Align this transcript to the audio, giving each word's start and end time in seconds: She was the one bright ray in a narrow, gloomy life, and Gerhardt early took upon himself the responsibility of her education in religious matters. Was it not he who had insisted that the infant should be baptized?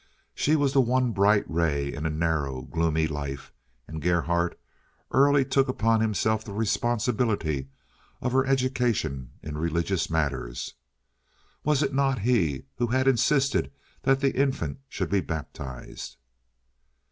She 0.33 0.55
was 0.55 0.73
the 0.73 0.81
one 0.81 1.11
bright 1.11 1.45
ray 1.47 1.93
in 1.93 2.07
a 2.07 2.09
narrow, 2.09 2.63
gloomy 2.63 3.05
life, 3.05 3.53
and 3.87 4.01
Gerhardt 4.01 4.59
early 5.11 5.45
took 5.45 5.67
upon 5.67 6.01
himself 6.01 6.43
the 6.43 6.53
responsibility 6.53 7.69
of 8.19 8.31
her 8.31 8.43
education 8.43 9.29
in 9.43 9.59
religious 9.59 10.09
matters. 10.09 10.73
Was 11.63 11.83
it 11.83 11.93
not 11.93 12.17
he 12.21 12.63
who 12.77 12.87
had 12.87 13.07
insisted 13.07 13.71
that 14.01 14.21
the 14.21 14.35
infant 14.35 14.79
should 14.89 15.11
be 15.11 15.21
baptized? 15.21 16.17